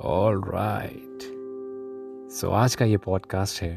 All 0.00 0.42
right 0.44 1.18
so 2.30 2.50
आज 2.50 2.74
का 2.74 2.84
ये 2.84 2.96
पॉडकास्ट 2.96 3.62
है 3.62 3.76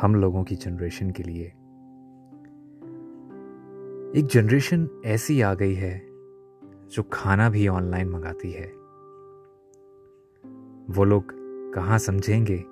हम 0.00 0.14
लोगों 0.14 0.44
की 0.44 0.56
जनरेशन 0.56 1.10
के 1.10 1.22
लिए। 1.22 1.46
एक 4.20 4.26
जनरेशन 4.26 4.88
ऐसी 5.04 5.40
आ 5.40 5.54
गई 5.54 5.74
है 5.74 6.02
जो 6.88 7.02
खाना 7.02 7.50
भी 7.50 7.68
ऑनलाइन 7.68 8.08
मंगाती 8.08 8.52
है। 8.52 8.66
वो 10.94 11.04
लोग 11.04 11.24
कहाँ 11.74 11.98
समझेंगे 11.98 12.64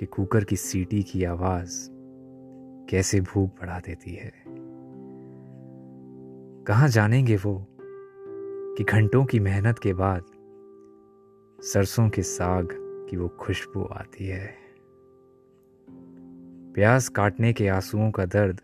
कि 0.00 0.06
कुकर 0.06 0.44
की 0.44 0.56
सीटी 0.56 1.02
की 1.02 1.24
आवाज़ 1.24 1.88
कैसे 2.90 3.20
भूख 3.20 3.50
बढ़ा 3.50 3.78
देती 3.78 4.14
है? 4.14 4.32
कहाँ 6.66 6.88
जानेंगे 6.88 7.36
वो 7.36 7.66
कि 8.78 8.84
घंटों 8.84 9.24
की 9.24 9.40
मेहनत 9.40 9.78
के 9.78 9.94
बाद 9.94 10.22
सरसों 11.60 12.08
के 12.08 12.22
साग 12.22 12.68
की 13.10 13.16
वो 13.16 13.28
खुशबू 13.28 13.84
आती 13.84 14.26
है। 14.26 14.54
प्याज 16.74 17.08
काटने 17.08 17.52
के 17.52 17.68
आंसुओं 17.68 18.10
का 18.10 18.24
दर्द 18.24 18.60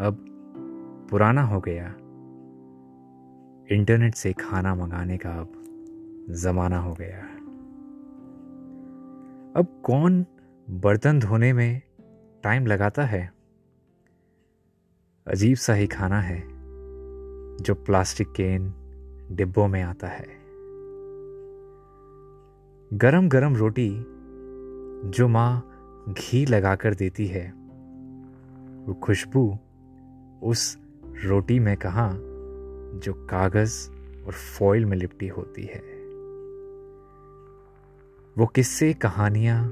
अब 0.00 0.26
पुराना 1.10 1.42
हो 1.42 1.60
गया। 1.60 1.86
इंटरनेट 3.76 4.14
से 4.14 4.32
खाना 4.32 4.74
मंगाने 4.74 5.18
का 5.18 5.30
अब 5.30 5.52
जमाना 6.30 6.78
हो 6.78 6.94
गया। 6.94 7.22
अब 9.56 9.80
कौन 9.84 10.26
बर्तन 10.70 11.20
धोने 11.20 11.52
में 11.52 11.82
टाइम 12.42 12.66
लगाता 12.66 13.04
है? 13.04 13.32
अजीब 15.26 15.56
सा 15.56 15.74
ही 15.74 15.86
खाना 15.86 16.20
है 16.20 16.40
जो 17.56 17.74
प्लास्टिक 17.74 18.32
केन 18.32 18.74
डिब्बों 19.32 19.68
में 19.68 19.82
आता 19.82 20.08
है। 20.08 20.43
गरम 22.94 23.28
गरम 23.28 23.56
रोटी 23.56 23.90
जो 25.10 25.28
माँ 25.28 25.70
घी 26.08 26.46
लगाकर 26.46 26.94
देती 26.94 27.26
है। 27.26 27.50
वो 28.86 28.94
खुशबू 28.94 29.58
उस 30.42 30.78
रोटी 31.24 31.58
में 31.58 31.76
कहा 31.76 32.10
जो 32.98 33.12
कागज़ 33.30 33.90
और 34.26 34.32
फॉइल 34.32 34.86
में 34.86 34.96
लिपटी 34.96 35.28
होती 35.28 35.62
है। 35.62 35.80
वो 38.38 38.46
किस्से, 38.46 38.92
कहानियाँ, 38.92 39.64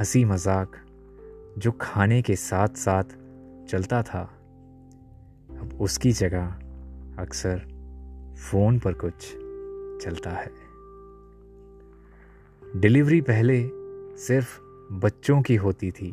हँसी 0.00 0.24
मज़ाक 0.24 0.72
जो 1.58 1.72
खाने 1.72 2.22
के 2.22 2.36
साथ 2.36 2.68
साथ 2.68 3.04
चलता 3.68 4.02
था, 4.02 4.22
अब 5.50 5.78
उसकी 5.80 6.12
जगह 6.12 6.46
अक्सर 7.18 7.58
फ़ोन 8.50 8.78
पर 8.78 8.92
कुछ 8.92 9.32
चलता 10.04 10.30
है। 10.30 10.65
डिलीवरी 12.76 13.20
पहले 13.20 13.70
सिर्फ़ 14.16 14.60
बच्चों 14.92 15.42
की 15.42 15.56
होती 15.56 15.90
थी। 15.90 16.12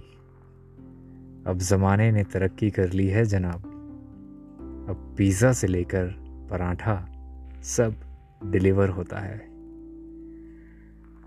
अब 1.47 1.57
ज़माने 1.57 2.11
ने 2.11 2.23
तरक्की 2.23 2.71
कर 2.71 2.91
ली 2.91 3.07
है 3.07 3.25
जनाब। 3.25 3.55
अब 4.89 5.15
पिज़्ज़ा 5.17 5.53
से 5.53 5.67
लेकर 5.67 6.05
पराठा 6.49 7.09
सब 7.63 7.95
डिलीवर 8.45 8.89
होता 8.89 9.19
है। 9.19 9.37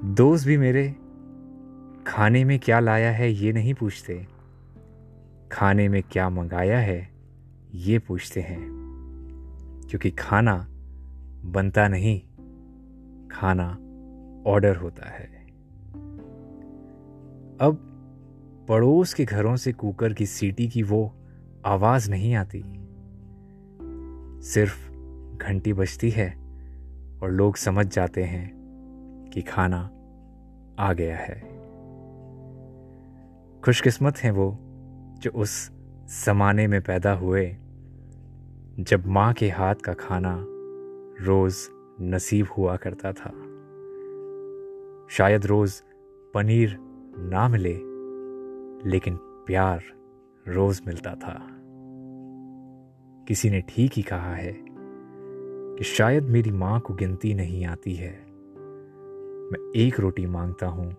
दोस्त 0.04 0.46
भी 0.46 0.56
मेरे, 0.56 0.88
खाने 2.06 2.44
में 2.44 2.58
क्या 2.58 2.80
लाया 2.80 3.10
है 3.10 3.32
ये 3.32 3.52
नहीं 3.52 3.74
पूछते। 3.74 4.26
खाने 5.52 5.88
में 5.88 6.02
क्या 6.02 6.30
मंगाया 6.30 6.78
है 6.78 7.08
ये 7.74 7.98
पूछते 7.98 8.40
हैं। 8.40 8.68
क्योंकि 9.90 10.10
खाना 10.10 10.66
बनता 11.44 11.88
नहीं, 11.88 12.20
खाना 13.28 13.78
ऑर्डर 14.46 14.76
होता 14.76 15.08
है। 15.08 15.35
अब 17.60 17.92
पड़ोस 18.68 19.14
के 19.14 19.24
घरों 19.24 19.56
से 19.56 19.72
कुकर 19.72 20.12
की 20.12 20.26
सीटी 20.26 20.68
की 20.68 20.82
वो 20.82 21.14
आवाज़ 21.66 22.10
नहीं 22.10 22.34
आती। 22.34 22.64
सिर्फ़ 24.42 24.92
घंटी 25.36 25.72
बजती 25.72 26.10
है 26.10 26.36
और 27.22 27.30
लोग 27.30 27.56
समझ 27.56 27.86
जाते 27.86 28.22
हैं 28.22 28.56
कि 29.34 29.42
खाना 29.42 29.90
आ 30.78 30.92
गया 30.92 31.16
है। 31.16 31.40
खुशकिस्मत 33.64 34.18
हैं 34.18 34.30
वो 34.30 34.58
जो 35.18 35.30
उस 35.30 35.72
जमाने 36.26 36.66
में 36.66 36.82
पैदा 36.82 37.12
हुए, 37.12 37.56
जब 38.80 39.06
माँ 39.06 39.32
के 39.32 39.50
हाथ 39.50 39.74
का 39.74 39.92
खाना 39.92 40.44
रोज 41.24 41.56
नसीब 42.00 42.46
हुआ 42.58 42.76
करता 42.76 43.12
था। 43.12 43.30
शायद 45.10 45.46
रोज 45.46 45.82
पनीर 46.34 46.85
ना 47.18 47.48
मिले, 47.48 47.74
लेकिन 48.90 49.16
प्यार 49.20 49.82
रोज 50.48 50.82
मिलता 50.86 51.14
था। 51.14 51.48
किसी 53.28 53.50
ने 53.50 53.60
ठीक 53.60 53.92
ही 53.96 54.02
कहा 54.02 54.34
है 54.34 54.56
कि 55.76 55.84
शायद 55.84 56.22
मेरी 56.22 56.50
माँ 56.50 56.80
को 56.80 56.94
गिनती 56.94 57.34
नहीं 57.34 57.64
आती 57.64 57.94
है। 57.94 58.26
मैं 59.52 59.72
एक 59.76 60.00
रोटी 60.00 60.26
माँगता 60.26 60.66
हूँ, 60.66 60.92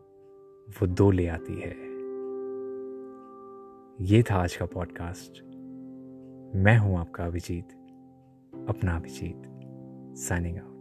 वो 0.69 0.88
दो 0.88 1.11
ले 1.11 1.28
आती 1.28 1.55
है। 1.55 1.88
ये 4.01 4.23
था 4.23 4.35
आज 4.35 4.55
का 4.55 4.66
पॉडकास्ट। 4.66 5.44
मैं 6.55 6.78
हूँ 6.78 6.97
आपका 6.99 7.25
अभिजीत, 7.25 7.69
अपना 8.69 8.95
अभिजीत 8.95 9.44
साइनिंग 10.17 10.57
आउट 10.57 10.76